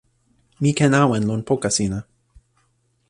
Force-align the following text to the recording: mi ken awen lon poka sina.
mi 0.61 0.71
ken 0.77 0.93
awen 1.01 1.27
lon 1.29 1.41
poka 1.49 1.69
sina. 1.77 1.99